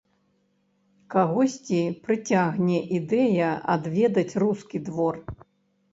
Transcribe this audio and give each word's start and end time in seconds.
Кагосьці 1.15 1.81
прыцягне 2.07 2.79
ідэя 3.01 3.51
адведаць 3.77 4.29
рускі 4.45 4.77
двор. 4.89 5.15